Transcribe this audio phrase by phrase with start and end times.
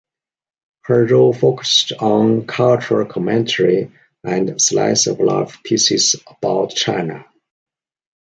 [0.85, 3.91] Her role focused on cultural commentary
[4.23, 7.27] and "slice of life" pieces about China.